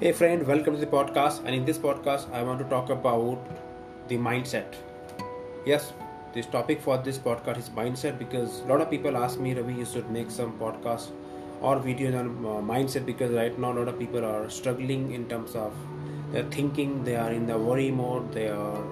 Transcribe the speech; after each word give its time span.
Hey 0.00 0.12
friend, 0.12 0.46
welcome 0.46 0.72
to 0.76 0.80
the 0.80 0.86
podcast. 0.86 1.40
And 1.44 1.54
in 1.54 1.66
this 1.66 1.76
podcast, 1.76 2.32
I 2.32 2.42
want 2.42 2.58
to 2.60 2.64
talk 2.64 2.88
about 2.88 3.38
the 4.08 4.16
mindset. 4.16 4.76
Yes, 5.66 5.92
this 6.32 6.46
topic 6.46 6.80
for 6.80 6.96
this 6.96 7.18
podcast 7.18 7.58
is 7.58 7.68
mindset 7.68 8.18
because 8.18 8.60
a 8.60 8.64
lot 8.64 8.80
of 8.80 8.88
people 8.88 9.14
ask 9.14 9.38
me, 9.38 9.52
Ravi, 9.52 9.74
you 9.74 9.84
should 9.84 10.10
make 10.10 10.30
some 10.30 10.58
podcast 10.58 11.10
or 11.60 11.76
videos 11.80 12.18
on 12.18 12.30
uh, 12.46 12.72
mindset 12.72 13.04
because 13.04 13.30
right 13.32 13.58
now 13.58 13.72
a 13.72 13.76
lot 13.80 13.88
of 13.88 13.98
people 13.98 14.24
are 14.24 14.48
struggling 14.48 15.12
in 15.12 15.28
terms 15.28 15.54
of 15.54 15.74
their 16.32 16.44
thinking. 16.44 17.04
They 17.04 17.16
are 17.16 17.30
in 17.30 17.46
the 17.46 17.58
worry 17.58 17.90
mode. 17.90 18.32
They 18.32 18.48
are 18.48 18.82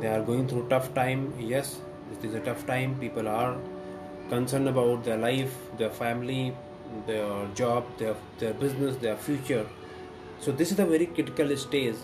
they 0.00 0.08
are 0.08 0.22
going 0.22 0.48
through 0.48 0.68
tough 0.68 0.92
time. 0.92 1.32
Yes, 1.38 1.78
this 2.10 2.30
is 2.30 2.34
a 2.34 2.40
tough 2.40 2.66
time. 2.66 2.98
People 2.98 3.28
are 3.28 3.56
concerned 4.28 4.68
about 4.68 5.04
their 5.04 5.18
life, 5.18 5.54
their 5.78 5.90
family, 5.90 6.56
their 7.06 7.46
job, 7.54 7.84
their 7.98 8.16
their 8.40 8.54
business, 8.54 8.96
their 8.96 9.16
future 9.16 9.66
so 10.40 10.52
this 10.52 10.72
is 10.72 10.78
a 10.78 10.86
very 10.86 11.06
critical 11.06 11.56
stage 11.56 11.96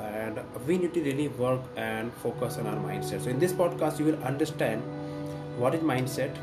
and 0.00 0.40
we 0.66 0.78
need 0.78 0.94
to 0.94 1.02
really 1.02 1.28
work 1.28 1.60
and 1.76 2.12
focus 2.14 2.58
on 2.58 2.66
our 2.66 2.76
mindset. 2.76 3.24
So 3.24 3.30
in 3.30 3.38
this 3.38 3.52
podcast 3.52 3.98
you 3.98 4.04
will 4.04 4.22
understand 4.22 4.82
what 5.58 5.74
is 5.74 5.80
mindset 5.80 6.36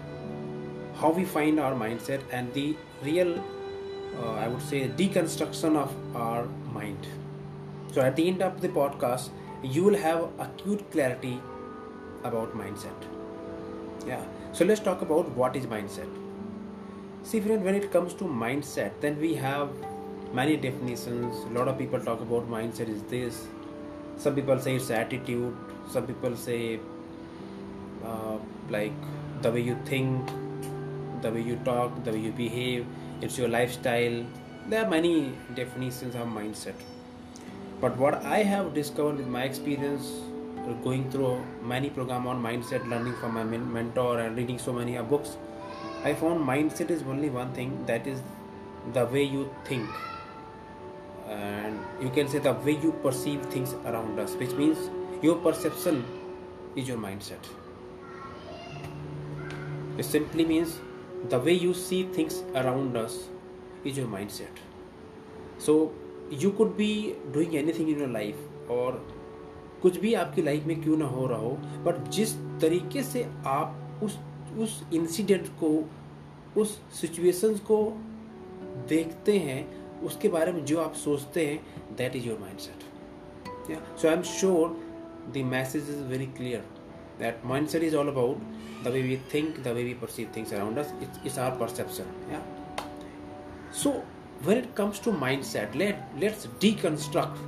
how 0.96 1.10
we 1.10 1.26
find 1.26 1.60
our 1.60 1.74
mindset 1.74 2.22
and 2.32 2.54
the 2.54 2.76
real 3.04 3.32
uh, 4.20 4.34
i 4.34 4.48
would 4.48 4.62
say 4.62 4.88
deconstruction 4.90 5.76
of 5.76 5.94
our 6.16 6.46
mind. 6.74 7.08
So 7.94 8.02
at 8.02 8.16
the 8.16 8.28
end 8.28 8.42
of 8.42 8.62
the 8.62 8.70
podcast 8.70 9.30
you 9.64 9.84
will 9.84 9.96
have 9.96 10.30
acute 10.40 10.92
clarity 10.92 11.40
about 12.24 12.56
mindset. 12.58 13.08
Yeah. 14.08 14.24
So 14.52 14.66
let's 14.66 14.82
talk 14.82 15.02
about 15.02 15.30
what 15.32 15.56
is 15.56 15.66
mindset. 15.66 16.10
See 17.24 17.40
friend 17.40 17.64
when 17.64 17.76
it 17.76 17.92
comes 17.92 18.14
to 18.16 18.26
mindset 18.26 19.00
then 19.02 19.20
we 19.20 19.34
have 19.36 19.70
many 20.34 20.58
definitions 20.58 21.36
a 21.46 21.54
lot 21.58 21.68
of 21.68 21.78
people 21.78 22.00
talk 22.00 22.22
about 22.22 22.50
mindset 22.50 22.90
is 22.90 23.02
this. 23.04 23.48
Some 24.18 24.36
people 24.36 24.60
say 24.60 24.76
it's 24.76 24.90
attitude. 24.90 25.56
Some 25.90 26.08
people 26.08 26.36
say 26.36 26.80
uh, 28.04 28.38
like 28.70 28.94
the 29.42 29.52
way 29.52 29.62
you 29.62 29.78
think 29.86 30.32
the 31.22 31.32
way 31.32 31.42
you 31.42 31.56
talk 31.64 32.04
the 32.04 32.12
way 32.12 32.20
you 32.20 32.32
behave 32.32 32.86
it's 33.22 33.38
your 33.38 33.48
lifestyle. 33.48 34.26
There 34.68 34.84
are 34.84 34.90
many 34.90 35.34
definitions 35.56 36.16
of 36.16 36.28
mindset. 36.28 36.74
But 37.82 37.98
what 37.98 38.24
i 38.24 38.38
have 38.50 38.74
discovered 38.74 39.18
with 39.18 39.28
my 39.28 39.44
experience 39.44 40.12
going 40.84 41.10
through 41.12 41.44
many 41.62 41.90
program 41.90 42.28
on 42.28 42.42
mindset 42.42 42.88
learning 42.90 43.16
from 43.22 43.34
my 43.34 43.44
mentor 43.44 44.20
and 44.20 44.38
reading 44.38 44.58
so 44.58 44.72
many 44.72 44.98
books 45.14 45.36
i 46.06 46.14
found 46.14 46.48
mindset 46.52 46.90
is 46.90 47.04
only 47.16 47.30
one 47.30 47.52
thing 47.58 47.74
that 47.86 48.08
is 48.08 48.22
the 48.94 49.06
way 49.08 49.24
you 49.24 49.44
think 49.66 49.90
and 51.34 52.04
you 52.04 52.10
can 52.18 52.28
say 52.28 52.40
the 52.40 52.54
way 52.68 52.76
you 52.86 52.92
perceive 53.04 53.46
things 53.54 53.74
around 53.92 54.20
us 54.20 54.36
which 54.42 54.54
means 54.62 54.90
your 55.22 55.36
perception 55.48 56.04
is 56.76 56.88
your 56.88 56.98
mindset 56.98 57.50
it 59.98 60.06
simply 60.06 60.46
means 60.46 60.80
the 61.30 61.40
way 61.40 61.54
you 61.54 61.74
see 61.74 62.04
things 62.18 62.44
around 62.62 62.98
us 62.98 63.18
is 63.84 63.98
your 63.98 64.08
mindset 64.08 64.64
so 65.58 65.92
you 66.44 66.52
could 66.52 66.76
be 66.78 67.16
doing 67.32 67.58
anything 67.58 67.90
in 67.90 68.06
your 68.06 68.14
life 68.20 68.50
और 68.72 69.04
कुछ 69.82 69.98
भी 70.00 70.14
आपकी 70.14 70.42
life 70.42 70.66
में 70.66 70.82
क्यों 70.82 70.98
ना 70.98 71.06
हो 71.06 71.26
रहा 71.28 71.38
हो 71.40 71.50
बट 71.86 72.08
जिस 72.18 72.34
तरीके 72.62 73.02
से 73.04 73.24
आप 73.54 74.00
उस 74.04 74.18
उस 74.64 74.82
इंसिडेंट 74.94 75.48
को 75.64 75.72
उस 76.62 76.78
सिचुएशंस 77.02 77.60
को 77.72 77.80
देखते 78.90 79.38
हैं 79.48 79.62
उसके 80.06 80.30
बारे 80.30 80.52
में 80.52 80.64
जो 80.66 80.80
आप 80.82 80.94
सोचते 80.96 81.46
हैं 81.46 81.96
that 81.98 82.16
is 82.16 82.28
your 82.28 82.40
mindset 82.60 82.92
so 84.00 84.08
I 84.08 84.14
am 84.14 84.22
sure 84.30 84.78
the 85.34 85.44
message 85.48 85.90
is 85.90 86.02
very 86.08 86.26
clear 86.38 86.66
that 87.20 87.46
mindset 87.68 87.84
is 87.84 87.96
all 87.96 88.08
about 88.08 88.84
the 88.84 88.92
way 88.94 89.02
we 89.02 89.18
think 89.34 89.60
the 89.60 89.68
way 89.68 89.84
we 89.84 89.94
perceive 90.02 90.32
things 90.38 90.54
around 90.54 90.80
is 91.26 91.40
our 91.40 91.58
perception 91.58 92.42
so 93.74 93.92
when 94.44 94.58
it 94.58 94.74
comes 94.76 95.04
to 95.04 95.12
mindset 95.44 95.76
let 95.76 96.20
let's 96.20 96.48
deconstruct 96.82 97.40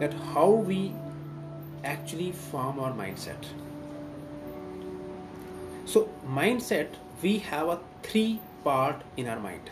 that 0.00 0.14
how 0.24 0.56
we 0.64 0.82
actually 1.86 2.30
form 2.42 2.80
our 2.80 2.92
mindset 3.18 3.46
so 5.88 6.08
mindset 6.62 6.96
we 7.22 7.36
have 7.46 7.70
a 7.70 7.76
three 8.04 8.26
part 8.64 9.18
in 9.18 9.28
our 9.28 9.38
mind 9.38 9.70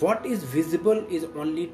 what 0.00 0.24
is 0.26 0.44
visible 0.44 1.04
is 1.08 1.24
only 1.36 1.72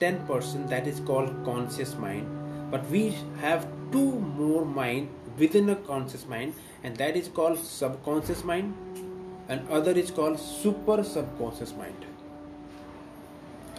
10% 0.00 0.68
that 0.68 0.86
is 0.86 1.00
called 1.00 1.30
conscious 1.44 1.94
mind. 1.96 2.26
But 2.70 2.88
we 2.90 3.16
have 3.40 3.66
two 3.92 4.12
more 4.20 4.64
mind 4.64 5.08
within 5.38 5.70
a 5.70 5.76
conscious 5.76 6.26
mind 6.26 6.54
and 6.82 6.96
that 6.96 7.16
is 7.16 7.28
called 7.28 7.58
subconscious 7.58 8.44
mind 8.44 8.74
and 9.48 9.68
other 9.68 9.92
is 9.92 10.10
called 10.10 10.38
super 10.38 11.02
subconscious 11.04 11.72
mind. 11.74 12.06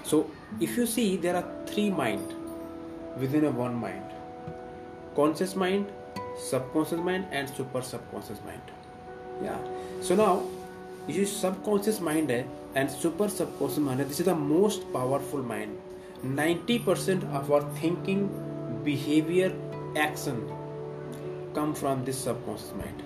So 0.04 0.32
if 0.60 0.78
you 0.78 0.86
see 0.86 1.18
there 1.18 1.36
are 1.36 1.46
three 1.66 1.90
mind 1.90 2.34
within 3.18 3.46
a 3.46 3.52
one 3.52 3.76
mind. 3.76 4.04
Conscious 5.16 5.56
mind 5.56 5.92
subconscious 6.38 7.00
mind 7.00 7.26
and 7.32 7.50
super 7.50 7.82
subconscious 7.82 8.40
mind. 8.46 8.62
Yeah. 9.44 9.58
So 10.02 10.16
now 10.16 10.44
ये 11.10 11.14
जो 11.14 11.26
subconscious 11.26 12.02
mind 12.02 12.32
है 12.32 12.50
and 12.78 12.90
super 12.90 13.30
subconscious 13.30 13.80
mind 13.80 14.02
है 14.02 14.08
this 14.08 14.22
is 14.22 14.30
the 14.30 14.34
most 14.34 14.82
powerful 14.94 15.42
mind 15.42 15.78
90% 16.38 16.86
percent 16.86 17.24
of 17.24 17.34
our 17.34 17.76
thinking 17.84 18.22
behaviour 18.84 19.52
action 19.98 20.48
come 21.56 21.74
from 21.74 22.04
this 22.04 22.24
subconscious 22.24 22.74
mind 22.74 23.02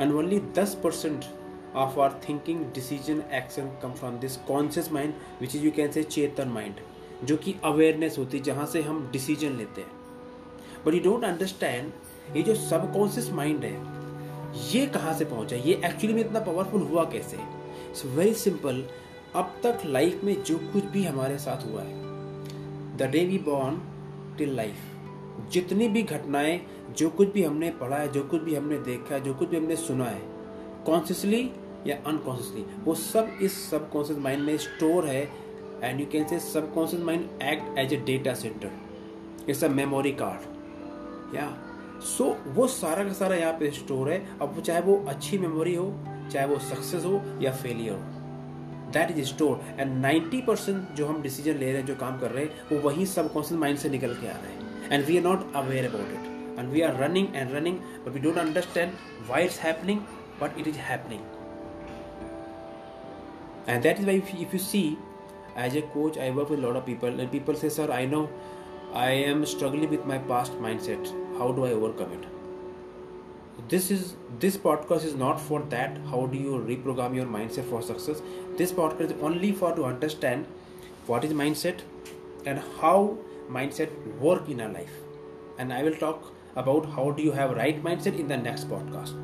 and 0.00 0.12
only 0.12 0.40
दस 0.40 0.80
percent 0.84 1.24
of 1.74 2.00
our 2.00 2.20
thinking 2.28 2.60
decision 2.60 3.22
action 3.32 3.78
come 3.82 3.92
from 3.92 4.18
this 4.18 4.36
conscious 4.36 4.92
mind 4.92 5.14
which 5.40 5.56
is 5.56 5.64
you 5.64 5.70
can 5.70 5.90
say 5.90 6.02
Chetan 6.02 6.48
mind 6.48 6.74
जो 7.24 7.36
कि 7.36 7.54
awareness 7.64 8.18
होती 8.18 8.38
है, 8.38 8.44
जहाँ 8.44 8.66
से 8.66 8.82
हम 8.82 9.08
decision 9.12 9.52
लेते 9.52 9.80
हैं। 9.80 9.90
बट 10.86 10.94
यू 10.94 11.00
डोंट 11.00 11.24
अंडरस्टैंड 11.24 11.92
ये 12.36 12.42
जो 12.42 12.54
सबकॉन्शियस 12.54 13.30
माइंड 13.30 13.64
है 13.64 13.99
ये 14.72 14.86
कहाँ 14.86 15.14
से 15.14 15.24
पहुँचा? 15.24 15.56
ये 15.56 15.80
एक्चुअली 15.84 16.14
में 16.14 16.20
इतना 16.20 16.40
पावरफुल 16.40 16.82
हुआ 16.82 17.04
कैसे? 17.04 17.36
इट्स 17.36 18.04
वेरी 18.06 18.34
सिंपल 18.34 18.84
अब 19.36 19.54
तक 19.62 19.82
लाइफ 19.86 20.24
में 20.24 20.42
जो 20.42 20.58
कुछ 20.72 20.84
भी 20.84 21.04
हमारे 21.04 21.38
साथ 21.38 21.66
हुआ 21.66 21.82
है 21.82 22.96
the 22.96 23.10
day 23.12 23.24
we 23.24 23.38
born 23.38 23.80
till 24.38 24.54
life 24.56 24.76
जितनी 25.52 25.88
भी 25.88 26.02
घटनाएँ, 26.02 26.60
जो 26.98 27.08
कुछ 27.10 27.32
भी 27.32 27.42
हमने 27.42 27.70
पढ़ा 27.70 27.96
है, 27.96 28.12
जो 28.12 28.22
कुछ 28.22 28.42
भी 28.42 28.54
हमने 28.54 28.78
देखा 28.78 29.14
है, 29.14 29.20
जो 29.20 29.34
कुछ 29.34 29.48
भी 29.48 29.56
हमने 29.56 29.76
सुना 29.76 30.04
है 30.04 30.20
कॉन्शियसली 30.86 31.50
या 31.86 31.96
अनकॉन्शियसली 32.06 32.64
वो 32.84 32.94
सब 32.94 33.38
इस 33.42 33.70
सबकॉन्शियस 33.70 34.18
माइंड 34.18 34.42
में 34.42 34.56
स्टोर 34.56 35.06
है 35.06 35.22
and 35.84 36.00
you 36.00 36.06
can 36.06 36.26
say 36.28 36.38
subconscious 36.40 37.02
mind 37.02 37.42
act 37.42 37.78
as 37.78 37.92
a 37.92 37.96
data 37.96 38.34
centre 38.34 38.70
it's 39.48 39.64
a 39.64 39.68
memory 39.68 40.12
card 40.12 41.36
या 41.36 41.69
सो 42.00 42.24
so, 42.24 42.56
वो 42.56 42.66
सारा 42.66 43.04
का 43.04 43.12
सारा 43.12 43.36
यहाँ 43.36 43.52
पे 43.52 43.70
स्टोर 43.70 44.10
है। 44.10 44.18
अब 44.42 44.54
वो 44.54 44.60
चाहे 44.60 44.80
वो 44.80 45.04
अच्छी 45.08 45.38
मेमोरी 45.38 45.74
हो 45.74 45.94
चाहे 46.32 46.46
वो 46.46 46.58
सक्सेस 46.58 47.04
हो 47.04 47.22
या 47.42 47.52
फेलियर 47.52 47.94
हो। 47.94 48.90
That 48.92 49.10
is 49.10 49.24
store 49.24 49.60
and 49.80 50.04
90 50.04 50.40
percent 50.46 50.90
जो 50.90 51.06
हम 51.06 51.22
डिसीज़न 51.22 51.56
ले 51.56 51.66
रहे 51.66 51.76
हैं 51.76 51.86
जो 51.86 51.94
काम 51.94 52.18
कर 52.18 52.30
रहे 52.30 52.44
हैं 52.44 52.62
वो 52.72 52.78
वही 52.88 53.06
सबकॉन्शियस 53.06 53.60
माइंड 53.60 53.78
से 53.78 53.88
निकल 53.88 54.14
के 54.14 54.28
आ 54.28 54.36
रहे 54.36 54.52
हैं। 54.52 54.92
And 54.92 55.04
we 55.04 55.18
are 55.18 55.24
not 55.24 55.52
aware 55.56 55.86
about 55.86 56.12
it 56.12 56.58
and 56.58 56.70
we 56.70 56.80
are 56.80 56.96
running 56.96 57.36
and 57.36 57.52
running 57.52 57.76
but 57.76 58.08
we 58.08 58.20
don't 58.20 58.38
understand 58.38 58.92
why 59.28 59.44
it's 59.44 59.60
happening 59.60 60.00
but 60.42 60.58
it 60.58 60.68
is 60.68 60.78
happening 60.78 61.20
that 63.82 63.98
is 64.00 64.06
why 64.06 64.14
if, 64.20 64.30
if 64.44 64.54
you 64.54 64.58
see 64.58 64.98
as 65.56 65.76
a 65.76 65.82
coach 65.92 66.16
i 66.18 66.30
work 66.30 66.50
with 66.50 66.58
a 66.58 66.66
lot 66.66 66.78
of 66.80 66.84
people 66.86 67.20
and 67.20 67.30
people 67.30 67.54
say 67.54 67.68
sir 67.68 67.86
i 67.92 68.04
know 68.12 68.22
i 68.94 69.10
am 69.32 69.44
struggling 69.46 69.90
with 69.90 70.06
my 70.12 70.18
past 70.30 70.56
mindset. 70.64 71.12
how 71.39 71.51
do 71.51 71.65
i 71.65 71.71
overcome 71.71 72.11
it 72.13 72.27
this 73.69 73.89
is 73.91 74.15
this 74.39 74.57
podcast 74.57 75.05
is 75.05 75.15
not 75.15 75.39
for 75.39 75.61
that 75.73 75.97
how 76.11 76.25
do 76.27 76.37
you 76.37 76.59
reprogram 76.69 77.15
your 77.15 77.25
mindset 77.25 77.69
for 77.69 77.81
success 77.81 78.21
this 78.57 78.71
podcast 78.71 79.15
is 79.15 79.23
only 79.29 79.51
for 79.51 79.73
to 79.75 79.85
understand 79.85 80.45
what 81.07 81.23
is 81.23 81.33
mindset 81.33 81.81
and 82.45 82.61
how 82.81 83.17
mindset 83.49 83.95
work 84.19 84.49
in 84.49 84.61
our 84.61 84.69
life 84.69 84.95
and 85.57 85.73
i 85.73 85.81
will 85.83 85.95
talk 85.95 86.31
about 86.55 86.85
how 86.97 87.09
do 87.11 87.23
you 87.23 87.31
have 87.31 87.55
right 87.55 87.83
mindset 87.83 88.19
in 88.19 88.27
the 88.27 88.37
next 88.37 88.69
podcast 88.69 89.15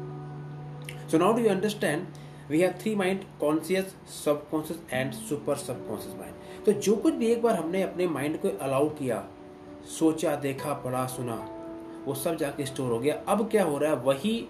so 1.07 1.17
now 1.17 1.31
do 1.33 1.41
you 1.41 1.49
understand 1.49 2.19
we 2.49 2.61
have 2.61 2.77
three 2.79 2.95
mind 2.95 3.25
conscious 3.39 3.93
subconscious 4.05 4.77
and 4.91 5.15
super 5.15 5.55
subconscious 5.55 6.15
mind 6.21 6.37
तो 6.65 6.73
जो 6.85 6.95
कुछ 7.03 7.13
भी 7.13 7.27
एक 7.31 7.41
बार 7.41 7.55
हमने 7.55 7.81
अपने 7.83 8.07
mind 8.07 8.37
को 8.41 8.49
allow 8.65 8.89
किया 8.97 9.23
सोचा 9.99 10.35
देखा 10.45 10.73
पढ़ा 10.83 11.05
सुना 11.13 11.37
वो 12.06 12.14
सब 12.14 12.36
जाके 12.36 12.66
स्टोर 12.66 12.92
हो 12.92 12.98
गया। 12.98 13.14
अब 13.28 13.48
क्या 13.50 13.64
हो 13.64 13.78
रहा 13.78 13.90
है? 13.90 13.96
वही 13.96 14.48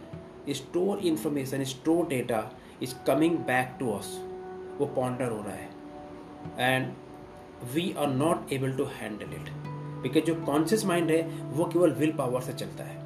store 0.50 0.98
information 0.98 1.64
store 1.64 2.06
data 2.06 2.50
is 2.82 2.94
coming 3.06 3.38
back 3.38 3.76
to 3.80 3.90
us 3.92 4.16
वो 4.78 4.86
पॉन्डर 4.86 5.30
हो 5.30 5.42
रहा 5.42 5.54
है। 5.54 6.74
And 6.74 6.92
we 7.74 7.94
are 7.98 8.08
not 8.08 8.52
able 8.52 8.72
to 8.72 8.84
handle 8.84 9.34
it 9.34 9.50
because 10.02 10.24
जो 10.24 10.34
कॉन्शियस 10.34 10.84
माइंड 10.86 11.10
है, 11.10 11.22
वो 11.44 11.64
केवल 11.64 11.92
विल 11.92 12.12
पावर 12.12 12.40
से 12.40 12.52
चलता 12.52 12.84
है। 12.84 13.04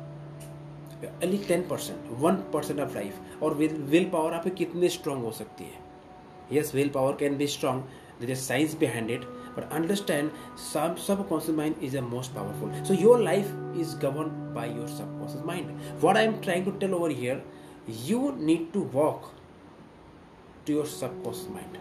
Ali 1.22 1.38
ten 1.38 1.62
percent 1.62 1.98
one 2.20 2.34
percent 2.52 2.80
of 2.80 2.94
life 2.94 3.42
और 3.42 3.54
विल 3.54 3.76
विल 3.82 4.04
पावर 4.04 4.32
आप 4.32 4.48
कितनी 4.48 4.88
स्ट्रांग 4.88 5.24
हो 5.24 5.30
सकती 5.30 5.64
है? 5.64 5.78
Yes 6.52 6.74
will 6.74 6.88
power 6.88 7.12
can 7.12 7.36
be 7.36 7.46
strong 7.46 7.82
there 8.20 8.36
science 8.36 8.76
behind 8.78 9.10
it 9.10 9.24
but 9.56 9.72
understand 9.72 10.30
सब 10.72 10.96
सब 10.96 11.28
subconscious 11.28 11.56
mind 11.56 11.74
is 11.82 11.96
the 11.96 12.04
most 12.04 12.32
powerful 12.32 12.84
so 12.84 12.94
your 12.94 13.22
life 13.22 13.59
is 13.76 13.94
governed 13.94 14.54
by 14.54 14.66
your 14.66 14.88
subconscious 14.88 15.44
mind 15.44 15.70
what 16.00 16.16
i 16.16 16.22
am 16.22 16.40
trying 16.40 16.64
to 16.64 16.72
tell 16.80 16.94
over 16.94 17.10
here 17.10 17.40
you 18.06 18.32
need 18.38 18.72
to 18.72 18.82
walk 18.98 19.30
to 20.66 20.72
your 20.72 20.86
subconscious 20.86 21.48
mind 21.48 21.78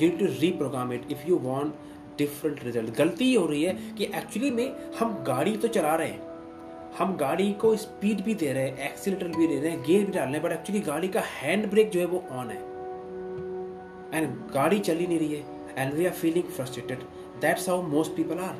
you 0.00 0.10
need 0.10 0.18
to 0.18 0.30
reprogram 0.44 0.94
it 0.98 1.10
if 1.16 1.26
you 1.32 1.42
want 1.50 1.82
different 2.18 2.62
result 2.64 2.90
गलती 2.96 3.24
ये 3.24 3.36
हो 3.36 3.46
रही 3.46 3.62
है 3.62 3.72
कि 3.98 4.04
actually 4.04 4.50
में 4.50 4.92
हम 4.98 5.14
गाड़ी 5.26 5.56
तो 5.56 5.68
चला 5.76 5.94
रहे 5.94 6.08
हैं 6.08 6.92
हम 6.98 7.16
गाड़ी 7.16 7.50
को 7.62 7.74
स्पीड 7.76 8.20
भी 8.24 8.34
दे 8.42 8.52
रहे 8.52 8.68
हैं 8.68 8.90
एक्सीटर 8.90 9.28
भी 9.36 9.46
दे 9.46 9.58
रहे 9.60 9.70
हैं 9.70 9.82
गियर 9.86 10.04
भी 10.04 10.12
डाल 10.12 10.24
रहे 10.24 10.32
हैं 10.32 10.42
बट 10.42 10.52
एक्चुअली 10.52 10.80
गाड़ी 10.90 11.08
का 11.16 11.20
हैंड 11.40 11.68
ब्रेक 11.70 11.90
जो 11.90 12.00
है 12.00 12.06
वो 12.06 12.22
ऑन 12.32 12.50
है 12.50 12.60
एंड 14.14 14.36
गाड़ी 14.54 14.78
चल 14.78 14.96
ही 14.96 15.06
नहीं 15.06 15.18
रही 15.18 15.34
है 15.34 15.54
and 15.76 15.94
we 15.94 16.06
are 16.06 16.12
feeling 16.12 16.48
frustrated. 16.48 17.04
That's 17.40 17.66
how 17.66 17.80
most 17.80 18.16
people 18.16 18.38
are. 18.38 18.56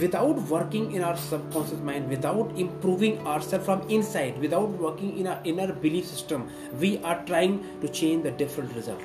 Without 0.00 0.36
working 0.48 0.92
in 0.92 1.02
our 1.02 1.16
subconscious 1.16 1.80
mind, 1.80 2.08
without 2.08 2.50
improving 2.56 3.18
ourselves 3.26 3.64
from 3.64 3.88
inside, 3.90 4.38
without 4.38 4.68
working 4.68 5.18
in 5.18 5.26
our 5.26 5.40
inner 5.44 5.72
belief 5.72 6.06
system, 6.06 6.48
we 6.80 6.98
are 6.98 7.24
trying 7.26 7.80
to 7.80 7.88
change 7.88 8.24
the 8.24 8.30
different 8.30 8.74
result. 8.74 9.02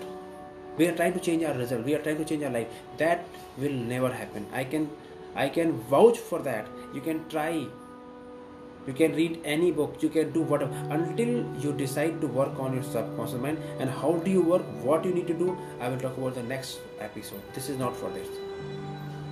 We 0.78 0.88
are 0.88 0.96
trying 0.96 1.14
to 1.14 1.20
change 1.20 1.44
our 1.44 1.54
result. 1.54 1.86
We 1.86 1.94
are 1.94 2.02
trying 2.02 2.18
to 2.18 2.26
change 2.26 2.44
our 2.44 2.50
life. 2.50 2.68
That 2.98 3.26
will 3.58 3.74
never 3.94 4.12
happen. 4.12 4.48
I 4.54 4.64
can 4.64 4.90
I 5.36 5.50
can 5.50 5.74
vouch 5.94 6.18
for 6.18 6.40
that. 6.40 6.68
You 6.94 7.02
can 7.02 7.28
try 7.30 7.68
you 8.88 8.94
can 8.94 9.16
read 9.16 9.40
any 9.54 9.72
book 9.80 9.98
you 10.02 10.10
can 10.10 10.32
do 10.32 10.42
whatever 10.52 10.74
until 10.98 11.34
you 11.64 11.74
decide 11.82 12.20
to 12.22 12.28
work 12.28 12.60
on 12.60 12.74
your 12.74 12.84
subconscious 12.84 13.42
mind 13.48 13.58
and 13.80 13.90
how 13.90 14.14
do 14.26 14.32
you 14.32 14.42
work 14.42 14.70
what 14.90 15.06
you 15.06 15.14
need 15.14 15.28
to 15.28 15.40
do 15.46 15.58
i 15.80 15.90
will 15.90 16.00
talk 16.06 16.18
about 16.18 16.40
the 16.42 16.44
next 16.44 16.80
episode 17.00 17.58
this 17.60 17.70
is 17.70 17.78
not 17.78 17.96
for 18.04 18.10
this 18.12 18.28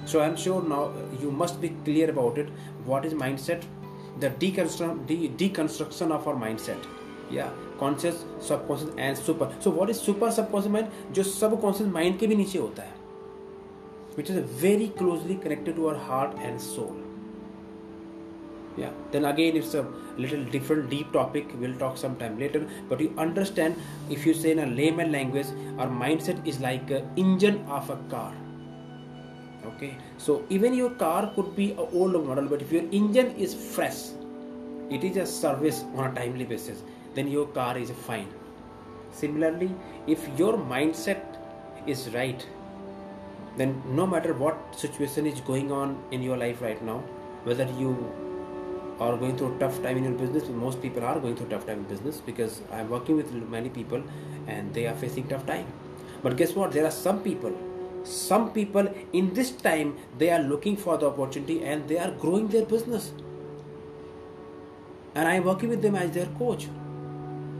so 0.06 0.20
i'm 0.20 0.36
sure 0.36 0.62
now 0.62 0.92
you 1.20 1.30
must 1.30 1.60
be 1.60 1.70
clear 1.84 2.10
about 2.10 2.38
it 2.38 2.48
what 2.84 3.04
is 3.04 3.14
mindset 3.14 3.62
the 4.20 4.30
deconstruction, 4.30 5.06
de- 5.06 5.28
deconstruction 5.28 6.10
of 6.10 6.26
our 6.28 6.34
mindset 6.34 6.78
yeah 7.30 7.50
conscious 7.78 8.24
subconscious 8.40 8.90
and 8.98 9.16
super 9.16 9.52
so 9.60 9.70
what 9.70 9.90
is 9.90 10.00
super 10.00 10.30
subconscious 10.30 10.70
mind 10.70 10.90
जो 11.12 11.22
subconscious 11.22 11.94
mind 11.98 12.18
के 12.18 12.26
भी 12.26 12.36
नीचे 12.36 12.58
होता 12.58 12.82
है 12.82 13.00
which 14.16 14.30
is 14.30 14.38
very 14.62 14.88
closely 14.98 15.36
connected 15.36 15.74
to 15.76 15.88
our 15.88 15.96
heart 16.08 16.36
and 16.48 16.60
soul 16.60 16.94
yeah 18.76 18.90
then 19.10 19.24
again 19.24 19.56
it's 19.56 19.74
a 19.74 19.84
little 20.18 20.44
different 20.56 20.88
deep 20.90 21.12
topic 21.12 21.50
we'll 21.60 21.76
talk 21.82 21.96
sometime 21.96 22.38
later 22.38 22.66
but 22.88 23.00
you 23.00 23.12
understand 23.18 23.76
if 24.10 24.26
you 24.26 24.34
say 24.34 24.52
in 24.52 24.60
a 24.60 24.66
layman 24.66 25.12
language 25.12 25.46
our 25.78 25.88
mindset 25.88 26.46
is 26.46 26.60
like 26.60 26.90
an 26.90 27.10
engine 27.16 27.58
of 27.78 27.90
a 27.90 27.96
car 28.14 28.32
okay 29.77 29.95
so 30.17 30.43
even 30.49 30.73
your 30.73 30.89
car 31.01 31.31
could 31.35 31.55
be 31.55 31.71
an 31.71 31.87
old 31.93 32.13
model 32.25 32.45
but 32.45 32.61
if 32.61 32.71
your 32.71 32.83
engine 32.91 33.31
is 33.47 33.53
fresh 33.75 33.99
it 34.89 35.03
is 35.03 35.17
a 35.17 35.25
service 35.25 35.83
on 35.95 36.11
a 36.11 36.15
timely 36.15 36.45
basis 36.45 36.83
then 37.15 37.27
your 37.27 37.47
car 37.47 37.77
is 37.77 37.89
fine. 38.05 38.27
Similarly 39.11 39.71
if 40.05 40.27
your 40.37 40.53
mindset 40.57 41.23
is 41.87 42.09
right 42.13 42.45
then 43.57 43.81
no 43.87 44.05
matter 44.05 44.33
what 44.33 44.75
situation 44.75 45.25
is 45.25 45.41
going 45.41 45.71
on 45.71 45.97
in 46.11 46.21
your 46.21 46.37
life 46.37 46.61
right 46.61 46.81
now 46.83 46.97
whether 47.43 47.65
you 47.79 47.91
are 48.99 49.17
going 49.17 49.35
through 49.37 49.55
a 49.55 49.59
tough 49.59 49.81
time 49.81 49.97
in 49.97 50.03
your 50.03 50.13
business 50.13 50.47
most 50.49 50.81
people 50.81 51.03
are 51.03 51.19
going 51.19 51.35
through 51.35 51.47
tough 51.47 51.65
time 51.65 51.79
in 51.79 51.83
business 51.85 52.21
because 52.25 52.61
i'm 52.71 52.89
working 52.89 53.15
with 53.15 53.31
many 53.57 53.69
people 53.69 54.03
and 54.47 54.73
they 54.73 54.87
are 54.87 54.95
facing 54.95 55.27
tough 55.27 55.45
time. 55.45 55.65
But 56.23 56.37
guess 56.37 56.53
what? 56.55 56.71
There 56.71 56.85
are 56.85 56.91
some 56.91 57.21
people 57.21 57.55
some 58.06 58.50
people 58.52 58.88
in 59.12 59.32
this 59.34 59.50
time 59.52 59.94
they 60.18 60.30
are 60.30 60.42
looking 60.42 60.76
for 60.76 60.96
the 60.98 61.06
opportunity 61.06 61.62
and 61.64 61.88
they 61.88 61.98
are 61.98 62.10
growing 62.24 62.48
their 62.48 62.64
business 62.64 63.12
and 65.14 65.28
i'm 65.28 65.44
working 65.44 65.68
with 65.68 65.82
them 65.82 65.94
as 65.94 66.10
their 66.12 66.26
coach 66.42 66.68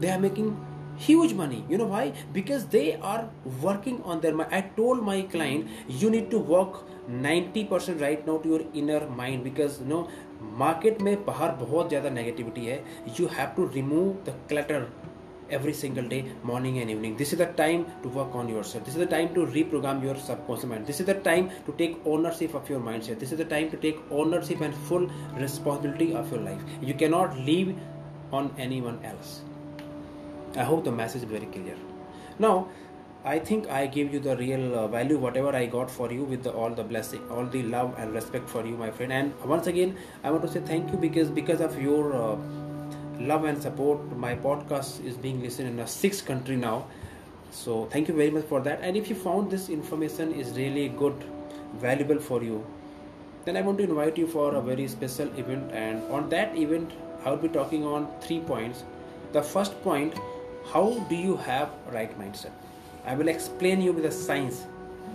they 0.00 0.11
are 0.11 0.19
making 0.19 0.50
huge 0.97 1.32
money 1.35 1.64
you 1.69 1.79
know 1.79 1.87
why 1.87 2.12
because 2.32 2.67
they 2.67 2.97
are 2.97 3.29
working 3.62 4.03
on 4.03 4.20
their 4.20 4.35
mind 4.35 4.53
i 4.53 4.61
told 4.81 5.03
my 5.03 5.23
client 5.23 5.69
you 5.88 6.11
need 6.11 6.31
to 6.31 6.38
work 6.38 6.82
90% 7.11 8.00
right 8.00 8.26
now 8.26 8.37
to 8.38 8.49
your 8.49 8.61
inner 8.75 9.00
mind 9.23 9.43
because 9.44 9.81
you 9.81 9.88
know 9.94 10.03
market 10.59 11.00
में 11.03 11.25
बाहर 11.25 11.50
बहुत 11.56 11.88
ज़्यादा 11.88 12.11
negativity 12.11 12.64
है 12.67 12.76
you 13.19 13.26
have 13.32 13.49
to 13.56 13.64
remove 13.75 14.09
the 14.26 14.35
clutter 14.49 14.87
every 15.50 15.74
single 15.74 16.08
day 16.08 16.26
morning 16.44 16.80
and 16.80 16.90
evening. 16.92 17.18
This 17.18 17.34
is 17.34 17.40
the 17.40 17.48
time 17.48 17.86
to 18.04 18.10
work 18.10 18.34
on 18.36 18.50
yourself. 18.50 18.86
This 18.86 18.96
is 18.96 19.00
the 19.00 19.06
time 19.06 19.34
to 19.34 19.46
reprogram 19.46 20.04
your 20.04 20.16
subconscious 20.16 20.66
mind. 20.66 20.88
This 20.88 21.00
is 21.00 21.06
the 21.06 21.16
time 21.16 21.52
to 21.66 21.72
take 21.74 22.00
ownership 22.06 22.54
of 22.54 22.70
your 22.70 22.80
mindset. 22.80 23.20
This 23.20 23.32
is 23.32 23.38
the 23.38 23.46
time 23.46 23.70
to 23.72 23.78
take 23.78 24.00
ownership 24.12 24.62
and 24.62 24.74
full 24.74 25.10
responsibility 25.36 26.14
of 26.14 26.32
your 26.32 26.42
life. 26.42 26.62
You 26.82 26.94
cannot 26.94 27.38
leave 27.38 27.76
on 28.32 28.54
anyone 28.58 29.00
else. 29.04 29.42
I 30.56 30.64
hope 30.64 30.84
the 30.84 30.92
message 30.92 31.24
is 31.24 31.30
very 31.30 31.46
clear. 31.46 31.76
Now 32.40 32.68
I 33.26 33.40
think 33.40 33.70
I 33.70 33.88
gave 33.88 34.14
you 34.14 34.20
the 34.20 34.38
real 34.38 34.76
uh, 34.80 34.88
value, 34.88 35.18
whatever 35.18 35.54
I 35.54 35.66
got 35.66 35.92
for 35.92 36.12
you 36.12 36.24
with 36.24 36.44
the, 36.44 36.52
all 36.52 36.70
the 36.70 36.84
blessing, 36.84 37.22
all 37.30 37.46
the 37.46 37.64
love 37.64 37.96
and 37.98 38.14
respect 38.14 38.50
for 38.50 38.66
you, 38.66 38.78
my 38.78 38.90
friend. 38.90 39.12
And 39.12 39.34
once 39.44 39.68
again, 39.68 39.98
I 40.24 40.32
want 40.32 40.44
to 40.44 40.52
say 40.52 40.62
thank 40.62 40.92
you 40.92 40.98
because 40.98 41.30
because 41.30 41.60
of 41.60 41.82
your 41.82 42.16
uh, 42.16 42.38
love 43.19 43.46
and 43.46 43.62
support, 43.62 44.00
my 44.18 44.36
podcast 44.36 45.04
is 45.06 45.18
being 45.18 45.42
listened 45.42 45.69
in 45.69 45.80
a 45.80 45.88
sixth 45.88 46.25
country 46.25 46.56
now. 46.56 46.86
So 47.52 47.86
thank 47.86 48.08
you 48.08 48.14
very 48.14 48.30
much 48.30 48.46
for 48.46 48.62
that. 48.62 48.80
And 48.81 48.96
if 48.96 49.10
you 49.10 49.16
found 49.16 49.50
this 49.50 49.69
information 49.69 50.34
is 50.34 50.58
really 50.58 50.90
good, 50.90 51.16
valuable 51.78 52.19
for 52.19 52.44
you, 52.44 52.66
then 53.46 53.58
I 53.58 53.62
want 53.62 53.78
to 53.80 53.84
invite 53.86 54.18
you 54.18 54.28
for 54.28 54.56
a 54.56 54.62
very 54.62 54.88
special 54.88 55.28
event. 55.40 55.72
And 55.72 56.04
on 56.12 56.30
that 56.30 56.56
event, 56.56 56.92
I 57.25 57.31
will 57.31 57.38
be 57.38 57.50
talking 57.50 57.86
on 57.86 58.08
three 58.22 58.40
points. 58.40 58.84
The 59.31 59.42
first 59.42 59.81
point: 59.84 60.13
How 60.74 61.06
do 61.10 61.15
you 61.15 61.38
have 61.38 61.70
right 61.91 62.20
mindset? 62.20 62.51
I 63.06 63.15
will 63.15 63.30
explain 63.30 63.82
you 63.82 63.94
with 63.94 64.03
the 64.03 64.12
science 64.12 64.65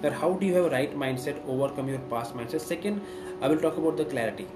that 0.01 0.13
how 0.13 0.33
do 0.35 0.47
you 0.47 0.55
have 0.55 0.73
right 0.73 0.97
mindset, 0.97 1.37
overcome 1.47 1.89
your 1.89 2.01
past 2.15 2.35
mindset. 2.35 2.61
Second, 2.61 3.01
I 3.41 3.49
will 3.49 3.61
talk 3.61 3.77
about 3.77 3.97
the 3.97 4.07
clarity. 4.07 4.49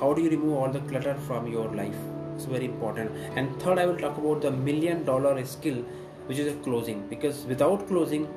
How 0.00 0.12
do 0.12 0.22
you 0.22 0.30
remove 0.30 0.58
all 0.58 0.70
the 0.70 0.80
clutter 0.80 1.14
from 1.26 1.46
your 1.46 1.68
life? 1.68 2.15
It's 2.36 2.44
very 2.44 2.66
important. 2.66 3.10
And 3.34 3.60
third, 3.60 3.78
I 3.78 3.86
will 3.86 3.96
talk 3.96 4.16
about 4.18 4.42
the 4.42 4.50
million 4.50 5.04
dollar 5.04 5.44
skill, 5.44 5.82
which 6.26 6.38
is 6.38 6.54
a 6.54 6.56
closing. 6.60 7.06
Because 7.08 7.44
without 7.46 7.88
closing, 7.88 8.28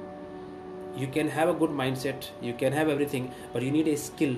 you 0.95 1.07
can 1.07 1.27
have 1.29 1.49
a 1.49 1.53
good 1.53 1.69
mindset, 1.69 2.29
you 2.41 2.53
can 2.53 2.73
have 2.73 2.89
everything, 2.89 3.31
but 3.53 3.61
you 3.61 3.71
need 3.71 3.87
a 3.87 3.97
skill 3.97 4.35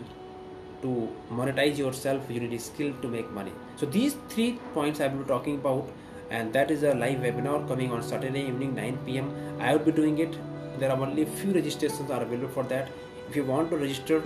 to 0.82 1.10
monetize 1.32 1.77
yourself, 1.77 2.24
you 2.30 2.39
need 2.39 2.53
a 2.53 2.60
skill 2.60 2.94
to 3.01 3.08
make 3.08 3.32
money. 3.32 3.51
So 3.77 3.86
these 3.86 4.15
three 4.30 4.60
points 4.74 5.00
I 5.00 5.08
will 5.08 5.20
be 5.20 5.27
talking 5.27 5.56
about 5.56 5.88
and 6.30 6.53
that 6.53 6.72
is 6.72 6.84
a 6.84 6.94
live 6.94 7.20
webinar 7.20 7.68
coming 7.68 7.91
on 7.91 8.01
Saturday 8.01 8.48
evening 8.48 8.74
9 8.75 8.98
pm. 9.06 9.32
I 9.60 9.75
will 9.75 9.86
be 9.86 9.91
doing 9.91 10.18
it. 10.20 10.38
There 10.80 10.89
are 10.89 11.00
only 11.00 11.24
a 11.24 11.25
few 11.25 11.51
registrations 11.53 12.10
are 12.10 12.22
available 12.22 12.50
for 12.50 12.63
that. 12.63 12.89
If 13.30 13.36
you 13.36 13.44
want 13.44 13.70
to 13.72 13.77
register, 13.77 14.24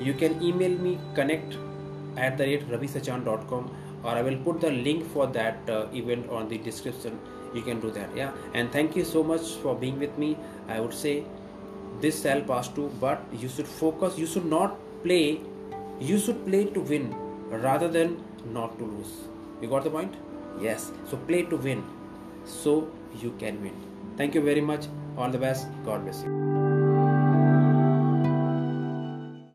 you 0.00 0.14
can 0.14 0.42
email 0.42 0.76
me 0.78 0.98
connect 1.14 1.56
at 2.16 2.36
the 2.36 2.44
rate 2.44 2.68
ravisachan.com 2.68 3.70
or 4.04 4.10
I 4.10 4.22
will 4.22 4.36
put 4.38 4.60
the 4.60 4.70
link 4.70 5.06
for 5.12 5.26
that 5.28 5.68
uh, 5.68 5.86
event 5.92 6.28
on 6.30 6.48
the 6.48 6.58
description. 6.58 7.18
You 7.54 7.62
can 7.62 7.80
do 7.80 7.90
that. 7.90 8.08
Yeah. 8.16 8.32
And 8.54 8.72
thank 8.72 8.96
you 8.96 9.04
so 9.04 9.22
much 9.22 9.54
for 9.62 9.74
being 9.74 9.98
with 9.98 10.16
me. 10.16 10.36
I 10.68 10.80
would 10.80 10.94
say 10.94 11.24
this 12.00 12.22
shall 12.22 12.40
pass 12.40 12.68
too, 12.68 12.90
but 13.00 13.22
you 13.32 13.48
should 13.48 13.66
focus. 13.66 14.18
You 14.18 14.26
should 14.26 14.46
not 14.46 14.78
play. 15.02 15.40
You 16.00 16.18
should 16.18 16.44
play 16.46 16.64
to 16.64 16.80
win 16.80 17.14
rather 17.50 17.88
than 17.88 18.22
not 18.52 18.78
to 18.78 18.84
lose. 18.84 19.12
You 19.60 19.68
got 19.68 19.84
the 19.84 19.90
point? 19.90 20.14
Yes, 20.60 20.90
so 21.08 21.16
play 21.16 21.42
to 21.44 21.56
win 21.56 21.84
so 22.44 22.90
you 23.20 23.34
can 23.38 23.62
win. 23.62 23.74
Thank 24.16 24.34
you 24.34 24.42
very 24.42 24.60
much. 24.60 24.86
All 25.16 25.30
the 25.30 25.38
best. 25.38 25.68
God 25.84 26.04
bless 26.04 26.22
you. 26.22 26.61